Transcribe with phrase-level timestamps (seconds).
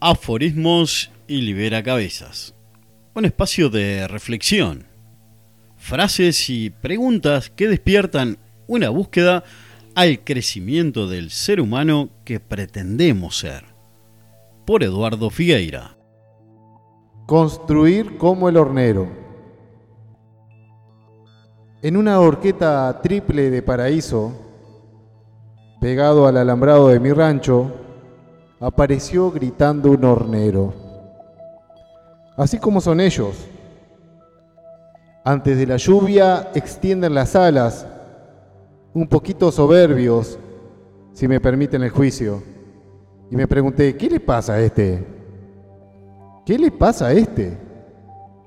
[0.00, 2.54] Aforismos y Libera Cabezas.
[3.16, 4.86] Un espacio de reflexión.
[5.76, 8.38] Frases y preguntas que despiertan
[8.68, 9.42] una búsqueda
[9.96, 13.64] al crecimiento del ser humano que pretendemos ser.
[14.64, 15.96] Por Eduardo Figueira.
[17.26, 19.08] Construir como el hornero.
[21.82, 24.32] En una horqueta triple de paraíso,
[25.80, 27.87] pegado al alambrado de mi rancho,
[28.60, 30.72] apareció gritando un hornero.
[32.36, 33.36] Así como son ellos.
[35.24, 37.86] Antes de la lluvia extienden las alas,
[38.94, 40.38] un poquito soberbios,
[41.12, 42.42] si me permiten el juicio.
[43.30, 45.04] Y me pregunté, ¿qué le pasa a este?
[46.46, 47.58] ¿Qué le pasa a este?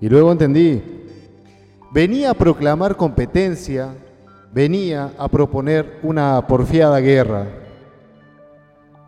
[0.00, 0.82] Y luego entendí,
[1.92, 3.88] venía a proclamar competencia,
[4.52, 7.46] venía a proponer una porfiada guerra.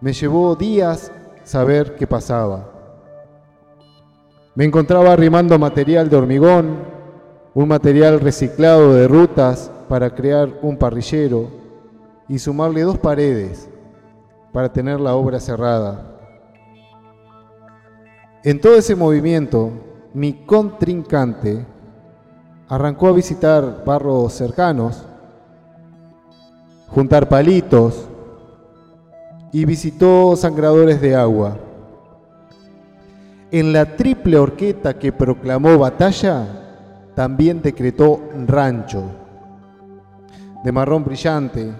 [0.00, 1.12] Me llevó días
[1.44, 2.70] saber qué pasaba.
[4.54, 6.78] Me encontraba arrimando material de hormigón,
[7.52, 11.48] un material reciclado de rutas para crear un parrillero
[12.28, 13.68] y sumarle dos paredes
[14.52, 16.18] para tener la obra cerrada.
[18.42, 19.70] En todo ese movimiento,
[20.14, 21.66] mi contrincante
[22.68, 25.04] arrancó a visitar barros cercanos,
[26.88, 28.09] juntar palitos,
[29.52, 31.56] y visitó sangradores de agua.
[33.50, 36.46] En la triple horqueta que proclamó batalla,
[37.14, 39.02] también decretó rancho.
[40.62, 41.72] De marrón brillante,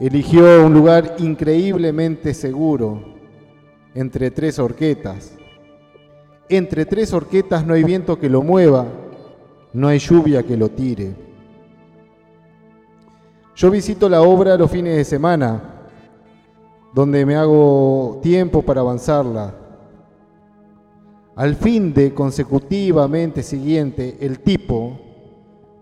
[0.00, 3.04] eligió un lugar increíblemente seguro
[3.94, 5.34] entre tres horquetas.
[6.48, 8.86] Entre tres horquetas no hay viento que lo mueva,
[9.72, 11.14] no hay lluvia que lo tire.
[13.54, 15.73] Yo visito la obra los fines de semana
[16.94, 19.52] donde me hago tiempo para avanzarla.
[21.34, 25.00] Al fin de consecutivamente siguiente, el tipo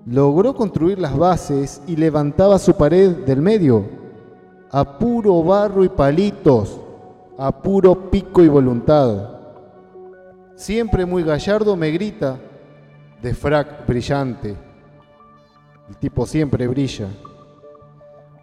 [0.06, 3.84] logró construir las bases y levantaba su pared del medio,
[4.70, 6.80] a puro barro y palitos,
[7.36, 9.40] a puro pico y voluntad.
[10.56, 12.38] Siempre muy gallardo me grita,
[13.20, 14.56] de frac brillante.
[15.90, 17.08] El tipo siempre brilla.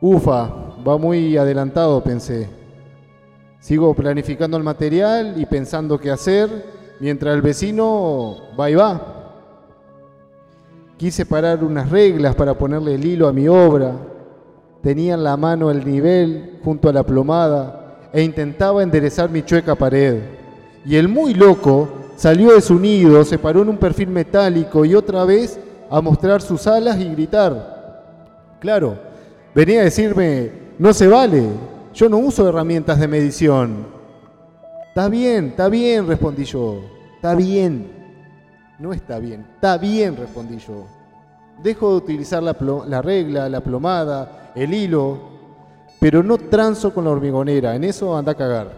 [0.02, 0.50] Ufa,
[0.88, 2.59] va muy adelantado, pensé.
[3.60, 6.50] Sigo planificando el material y pensando qué hacer,
[7.00, 9.16] mientras el vecino va y va.
[10.98, 13.96] Quise parar unas reglas para ponerle el hilo a mi obra.
[14.82, 19.76] Tenía en la mano el nivel junto a la plomada e intentaba enderezar mi chueca
[19.76, 20.22] pared.
[20.86, 24.96] Y el muy loco salió de su nido, se paró en un perfil metálico y
[24.96, 25.60] otra vez
[25.90, 28.58] a mostrar sus alas y gritar.
[28.60, 28.98] Claro,
[29.54, 31.44] venía a decirme, no se vale,
[31.94, 33.88] yo no uso herramientas de medición.
[34.90, 36.82] Está bien, está bien, respondí yo.
[37.16, 37.92] Está bien.
[38.80, 40.86] No está bien, está bien, respondí yo.
[41.62, 42.56] Dejo de utilizar la,
[42.88, 45.20] la regla, la plomada, el hilo,
[46.00, 47.76] pero no transo con la hormigonera.
[47.76, 48.72] En eso anda a cagar.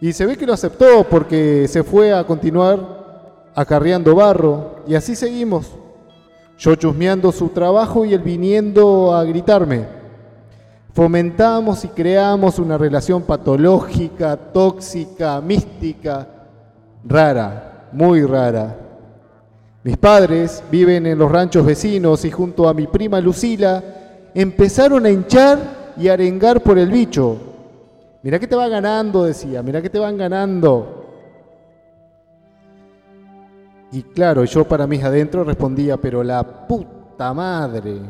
[0.00, 5.16] Y se ve que lo aceptó porque se fue a continuar acarreando barro y así
[5.16, 5.72] seguimos.
[6.58, 9.97] Yo chusmeando su trabajo y él viniendo a gritarme
[10.98, 16.26] fomentamos y creamos una relación patológica, tóxica, mística,
[17.04, 18.76] rara, muy rara.
[19.84, 23.80] Mis padres viven en los ranchos vecinos y junto a mi prima Lucila
[24.34, 27.36] empezaron a hinchar y arengar por el bicho.
[28.24, 31.06] Mirá que te va ganando, decía, mirá que te van ganando.
[33.92, 38.00] Y claro, yo para mis adentro respondía, pero la puta madre.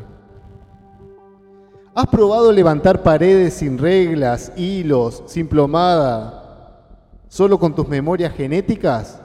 [1.95, 6.83] ¿Has probado levantar paredes sin reglas, hilos, sin plomada,
[7.27, 9.19] solo con tus memorias genéticas?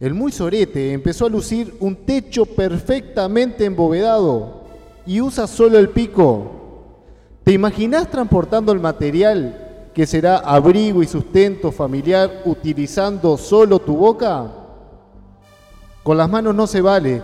[0.00, 4.64] El muy sorete empezó a lucir un techo perfectamente embovedado
[5.06, 6.52] y usa solo el pico.
[7.44, 14.50] ¿Te imaginas transportando el material que será abrigo y sustento familiar utilizando solo tu boca?
[16.02, 17.22] Con las manos no se vale,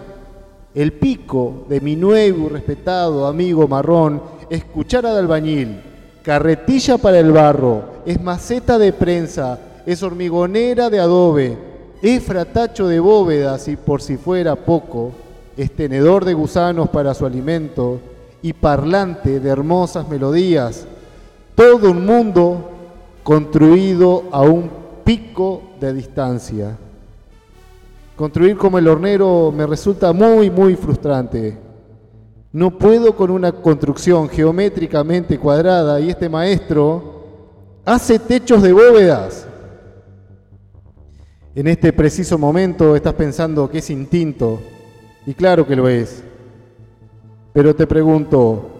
[0.76, 4.20] el pico de mi nuevo y respetado amigo marrón
[4.50, 5.80] es cuchara de albañil,
[6.22, 11.56] carretilla para el barro, es maceta de prensa, es hormigonera de adobe,
[12.02, 15.12] es fratacho de bóvedas y por si fuera poco,
[15.56, 17.98] es tenedor de gusanos para su alimento
[18.42, 20.86] y parlante de hermosas melodías.
[21.54, 22.70] Todo un mundo
[23.22, 24.68] construido a un
[25.04, 26.76] pico de distancia.
[28.16, 31.58] Construir como el hornero me resulta muy, muy frustrante.
[32.50, 39.46] No puedo con una construcción geométricamente cuadrada y este maestro hace techos de bóvedas.
[41.54, 44.60] En este preciso momento estás pensando que es instinto,
[45.26, 46.22] y claro que lo es.
[47.52, 48.70] Pero te pregunto,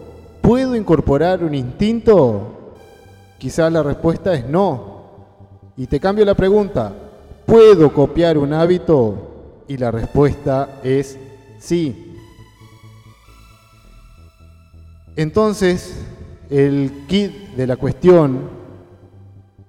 [0.41, 2.73] ¿puedo incorporar un instinto?
[3.37, 4.97] Quizás la respuesta es no.
[5.75, 6.91] Y te cambio la pregunta,
[7.45, 9.26] ¿puedo copiar un hábito?
[9.67, 11.17] Y la respuesta es
[11.59, 12.13] sí.
[15.15, 15.95] Entonces,
[16.49, 18.49] el kit de la cuestión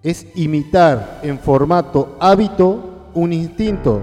[0.03, 4.01] es imitar en formato hábito un instinto.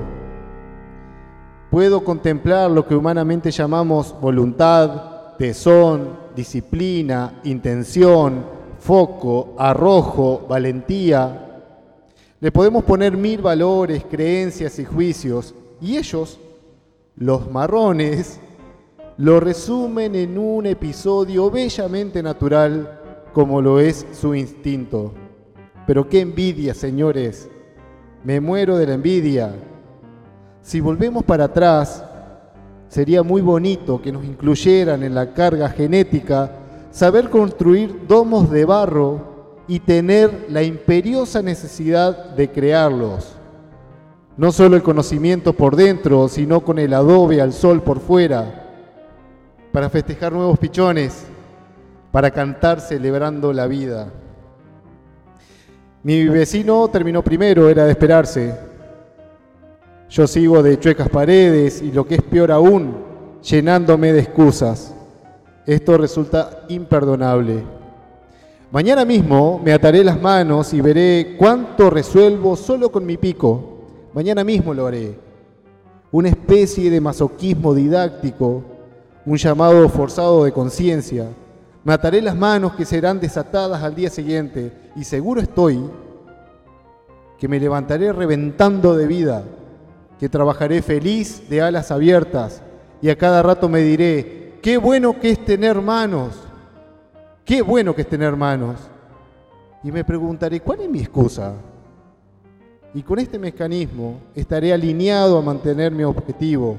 [1.71, 8.45] Puedo contemplar lo que humanamente llamamos voluntad, tesón, disciplina, intención,
[8.80, 11.62] foco, arrojo, valentía.
[12.39, 16.39] Le podemos poner mil valores, creencias y juicios, y ellos,
[17.16, 18.39] los marrones,
[19.18, 23.01] lo resumen en un episodio bellamente natural
[23.33, 25.13] como lo es su instinto.
[25.86, 27.50] Pero qué envidia, señores.
[28.24, 29.54] Me muero de la envidia.
[30.62, 32.04] Si volvemos para atrás,
[32.88, 36.51] sería muy bonito que nos incluyeran en la carga genética
[36.92, 39.36] saber construir domos de barro
[39.68, 43.34] y tener la imperiosa necesidad de crearlos.
[44.37, 48.63] No solo el conocimiento por dentro, sino con el adobe al sol por fuera
[49.75, 51.25] para festejar nuevos pichones,
[52.09, 54.07] para cantar celebrando la vida.
[56.01, 58.57] Mi vecino terminó primero, era de esperarse.
[60.09, 62.95] Yo sigo de chuecas paredes y lo que es peor aún,
[63.41, 64.93] llenándome de excusas.
[65.65, 67.63] Esto resulta imperdonable.
[68.71, 73.75] Mañana mismo me ataré las manos y veré cuánto resuelvo solo con mi pico.
[74.15, 75.13] Mañana mismo lo haré.
[76.09, 78.63] Una especie de masoquismo didáctico
[79.25, 81.27] un llamado forzado de conciencia.
[81.83, 85.83] Me ataré las manos que serán desatadas al día siguiente y seguro estoy
[87.38, 89.44] que me levantaré reventando de vida,
[90.17, 92.62] que trabajaré feliz de alas abiertas
[93.01, 96.35] y a cada rato me diré, qué bueno que es tener manos,
[97.44, 98.79] qué bueno que es tener manos.
[99.83, 101.53] Y me preguntaré, ¿cuál es mi excusa?
[102.95, 106.77] Y con este mecanismo estaré alineado a mantener mi objetivo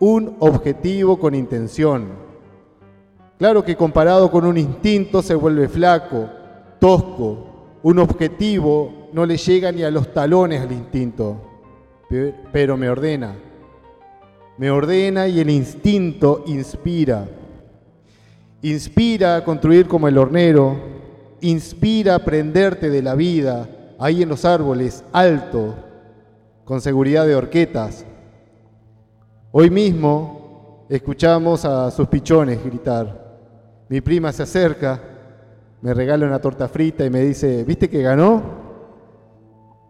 [0.00, 2.06] un objetivo con intención.
[3.38, 6.28] Claro que comparado con un instinto se vuelve flaco,
[6.78, 7.46] tosco.
[7.82, 11.40] Un objetivo no le llega ni a los talones al instinto,
[12.52, 13.36] pero me ordena.
[14.56, 17.28] Me ordena y el instinto inspira.
[18.62, 20.76] Inspira a construir como el hornero,
[21.40, 25.74] inspira a aprenderte de la vida, ahí en los árboles, alto,
[26.64, 28.04] con seguridad de horquetas,
[29.50, 33.38] Hoy mismo escuchamos a sus pichones gritar.
[33.88, 35.00] Mi prima se acerca,
[35.80, 38.42] me regala una torta frita y me dice, ¿viste que ganó?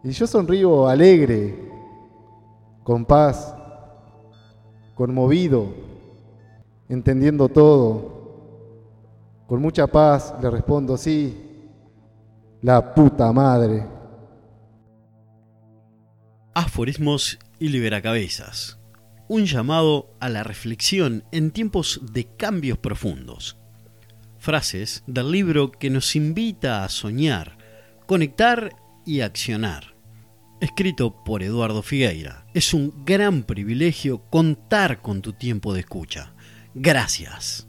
[0.01, 1.69] Y yo sonrío alegre,
[2.83, 3.53] con paz,
[4.95, 5.65] conmovido,
[6.87, 8.17] entendiendo todo.
[9.45, 11.67] Con mucha paz le respondo, sí,
[12.61, 13.98] la puta madre.
[16.59, 18.79] Aforismos y liberacabezas
[19.29, 23.57] un llamado a la reflexión en tiempos de cambios profundos.
[24.39, 27.57] Frases del libro que nos invita a soñar,
[28.07, 29.95] conectar y accionar.
[30.59, 32.45] Escrito por Eduardo Figueira.
[32.53, 36.33] Es un gran privilegio contar con tu tiempo de escucha.
[36.73, 37.68] Gracias.